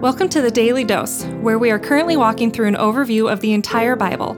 [0.00, 3.52] Welcome to the Daily Dose, where we are currently walking through an overview of the
[3.52, 4.36] entire Bible.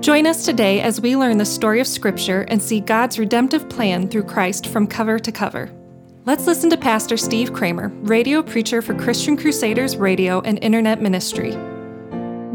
[0.00, 4.08] Join us today as we learn the story of Scripture and see God's redemptive plan
[4.08, 5.70] through Christ from cover to cover.
[6.24, 11.50] Let's listen to Pastor Steve Kramer, radio preacher for Christian Crusaders Radio and Internet Ministry.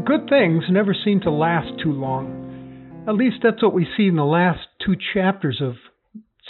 [0.03, 3.05] Good things never seem to last too long.
[3.07, 5.75] At least that's what we see in the last two chapters of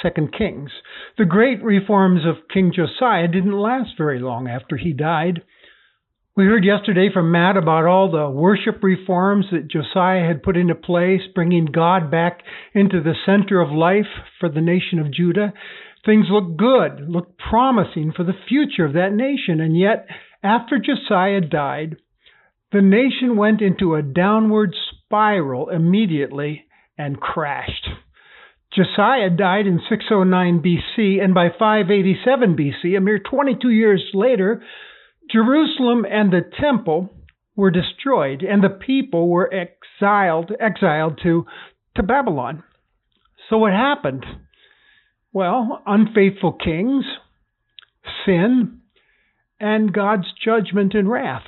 [0.01, 0.71] Second Kings.
[1.17, 5.43] The great reforms of King Josiah didn't last very long after he died.
[6.37, 10.75] We heard yesterday from Matt about all the worship reforms that Josiah had put into
[10.75, 12.43] place, bringing God back
[12.75, 14.05] into the center of life
[14.39, 15.51] for the nation of Judah.
[16.05, 20.05] Things looked good, looked promising for the future of that nation, and yet,
[20.43, 21.95] after Josiah died,
[22.71, 26.65] the nation went into a downward spiral immediately
[26.99, 27.89] and crashed.
[28.71, 34.61] Josiah died in 609 BC, and by 587 BC, a mere 22 years later,
[35.31, 37.09] Jerusalem and the temple
[37.55, 41.45] were destroyed, and the people were exiled, exiled to,
[41.95, 42.63] to Babylon.
[43.49, 44.25] So what happened?
[45.33, 47.05] Well, unfaithful kings,
[48.25, 48.81] sin,
[49.59, 51.43] and God's judgment and wrath.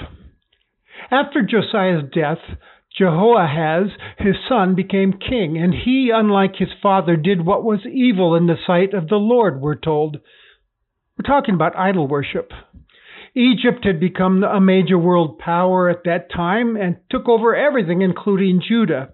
[1.11, 2.39] After Josiah's death,
[2.97, 8.47] Jehoahaz, his son, became king, and he, unlike his father, did what was evil in
[8.47, 10.17] the sight of the Lord, we're told.
[11.17, 12.51] We're talking about idol worship.
[13.39, 18.61] Egypt had become a major world power at that time and took over everything, including
[18.67, 19.13] Judah.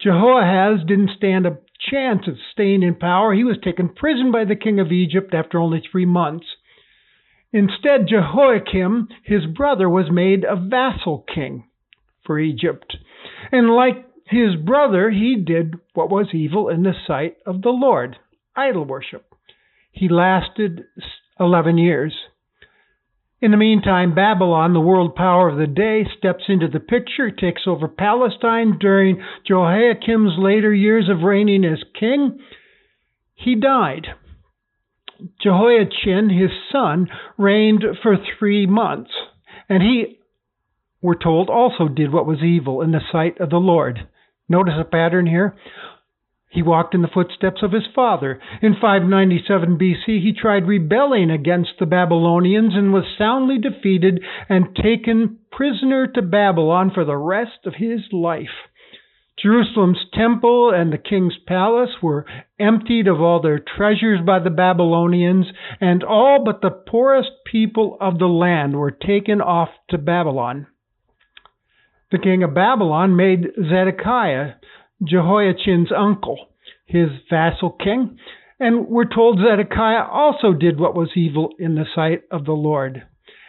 [0.00, 1.58] Jehoahaz didn't stand a
[1.90, 3.34] chance of staying in power.
[3.34, 6.46] He was taken prison by the king of Egypt after only three months.
[7.52, 11.64] Instead, Jehoiakim, his brother, was made a vassal king
[12.24, 12.96] for Egypt.
[13.50, 18.16] And like his brother, he did what was evil in the sight of the Lord
[18.54, 19.24] idol worship.
[19.90, 20.84] He lasted
[21.40, 22.14] 11 years.
[23.40, 27.62] In the meantime, Babylon, the world power of the day, steps into the picture, takes
[27.66, 32.40] over Palestine during Jehoiakim's later years of reigning as king.
[33.34, 34.08] He died.
[35.40, 39.10] Jehoiachin, his son, reigned for three months,
[39.68, 40.18] and he,
[41.00, 44.08] we're told, also did what was evil in the sight of the Lord.
[44.48, 45.56] Notice a pattern here.
[46.50, 48.40] He walked in the footsteps of his father.
[48.62, 55.38] In 597 BC, he tried rebelling against the Babylonians and was soundly defeated and taken
[55.52, 58.70] prisoner to Babylon for the rest of his life.
[59.42, 62.24] Jerusalem's temple and the king's palace were
[62.58, 65.46] emptied of all their treasures by the Babylonians,
[65.80, 70.66] and all but the poorest people of the land were taken off to Babylon.
[72.10, 74.54] The king of Babylon made Zedekiah
[75.02, 76.48] Jehoiachin's uncle,
[76.86, 78.18] his vassal king,
[78.60, 83.04] and we're told Zedekiah also did what was evil in the sight of the Lord.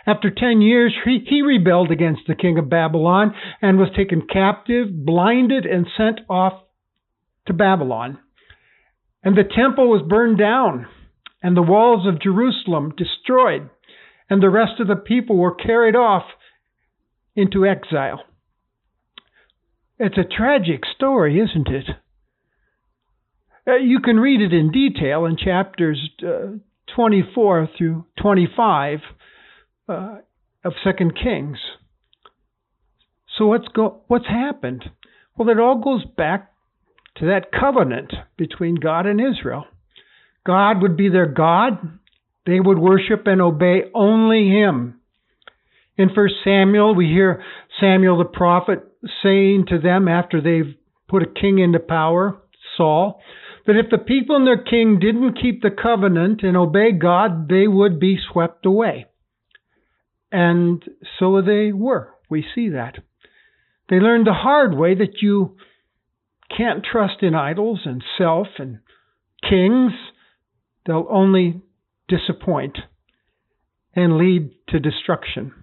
[0.06, 4.88] After ten years, he, he rebelled against the king of Babylon and was taken captive,
[4.92, 6.54] blinded, and sent off
[7.48, 8.20] to Babylon.
[9.24, 10.88] And the temple was burned down,
[11.44, 13.70] and the walls of Jerusalem destroyed,
[14.30, 16.24] and the rest of the people were carried off
[17.36, 18.24] into exile.
[20.00, 21.90] It's a tragic story, isn't it?
[23.68, 26.54] Uh, you can read it in detail in chapters uh,
[26.96, 29.00] 24 through 25
[29.90, 30.16] uh,
[30.64, 31.58] of Second Kings.
[33.38, 34.86] So what's go- what's happened?
[35.38, 36.52] Well, it all goes back
[37.18, 39.66] to that covenant between God and Israel.
[40.46, 42.00] God would be their God.
[42.46, 45.02] They would worship and obey only Him.
[45.98, 47.44] In 1 Samuel, we hear
[47.82, 48.89] Samuel the prophet
[49.24, 50.76] saying to them after they've
[51.08, 52.42] put a king into power,
[52.78, 53.22] Saul,
[53.66, 57.68] that if the people and their king didn't keep the covenant and obey God, they
[57.68, 59.06] would be swept away.
[60.32, 60.84] And
[61.18, 62.14] so they were.
[62.30, 62.96] We see that.
[63.90, 65.58] They learned the hard way that you
[66.56, 68.80] can't trust in idols and self and
[69.48, 69.94] kings.
[70.86, 71.62] They'll only
[72.08, 72.78] disappoint
[73.96, 75.54] and lead to destruction.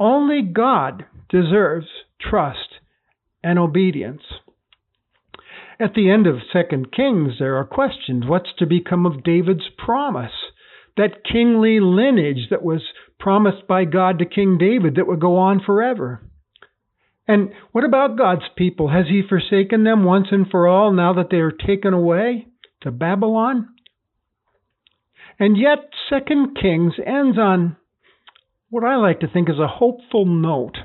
[0.00, 1.86] Only God deserves
[2.18, 2.80] trust
[3.44, 4.22] and obedience.
[5.78, 8.24] At the end of 2 Kings, there are questions.
[8.26, 10.32] What's to become of David's promise?
[10.96, 12.82] That kingly lineage that was
[13.18, 16.22] promised by God to King David that would go on forever.
[17.28, 18.88] And what about God's people?
[18.88, 22.46] Has He forsaken them once and for all now that they are taken away
[22.80, 23.68] to Babylon?
[25.38, 27.76] And yet, Second Kings ends on
[28.70, 30.78] what I like to think is a hopeful note.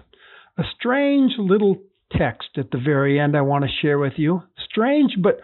[0.57, 1.77] A strange little
[2.11, 4.41] text at the very end I want to share with you.
[4.69, 5.39] Strange, but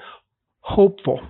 [0.60, 1.22] hopeful.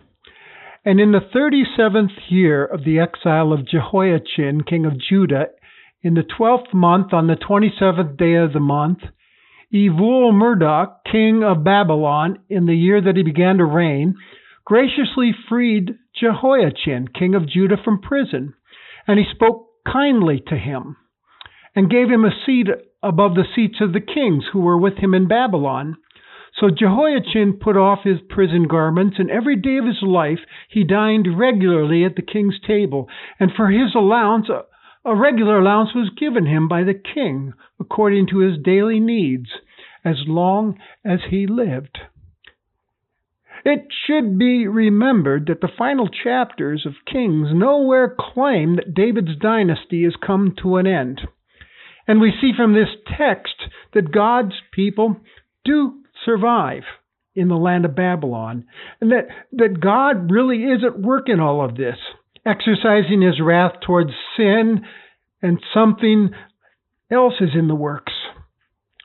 [0.85, 5.47] And in the 37th year of the exile of Jehoiachin, king of Judah,
[6.01, 8.99] In the twelfth month, on the twenty seventh day of the month,
[9.69, 14.15] Evil Merodach, king of Babylon, in the year that he began to reign,
[14.65, 18.53] graciously freed Jehoiachin, king of Judah, from prison,
[19.07, 20.97] and he spoke kindly to him,
[21.75, 22.67] and gave him a seat
[23.01, 25.97] above the seats of the kings who were with him in Babylon.
[26.59, 30.39] So Jehoiachin put off his prison garments, and every day of his life
[30.69, 33.07] he dined regularly at the king's table,
[33.39, 34.49] and for his allowance
[35.03, 39.49] a regular allowance was given him by the king according to his daily needs,
[40.05, 41.97] as long as he lived.
[43.63, 50.03] It should be remembered that the final chapters of Kings nowhere claim that David's dynasty
[50.03, 51.21] has come to an end.
[52.07, 53.55] And we see from this text
[53.93, 55.17] that God's people
[55.63, 56.83] do survive
[57.35, 58.65] in the land of Babylon,
[58.99, 61.95] and that, that God really is at work in all of this,
[62.45, 64.81] exercising his wrath towards sin,
[65.41, 66.31] and something
[67.09, 68.10] else is in the works.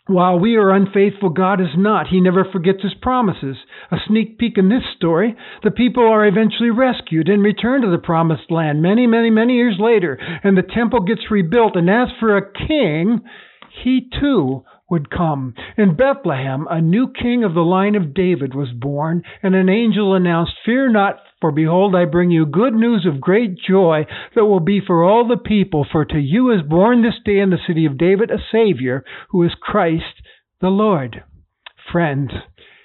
[0.08, 2.06] While we are unfaithful, God is not.
[2.08, 3.56] He never forgets his promises.
[3.90, 7.98] A sneak peek in this story the people are eventually rescued and returned to the
[7.98, 11.74] promised land many, many, many years later, and the temple gets rebuilt.
[11.74, 13.20] And as for a king,
[13.82, 15.54] he too would come.
[15.76, 20.14] In Bethlehem, a new king of the line of David was born, and an angel
[20.14, 24.60] announced, Fear not, for behold, I bring you good news of great joy that will
[24.60, 25.86] be for all the people.
[25.90, 29.42] For to you is born this day in the city of David a Savior, who
[29.42, 30.22] is Christ
[30.60, 31.22] the Lord.
[31.92, 32.30] Friends,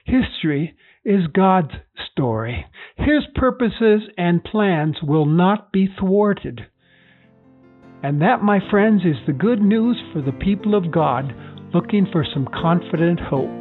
[0.05, 0.75] history
[1.05, 1.71] is God's
[2.11, 2.65] story.
[2.97, 6.61] His purposes and plans will not be thwarted.
[8.03, 11.33] And that, my friends, is the good news for the people of God
[11.73, 13.60] looking for some confident hope.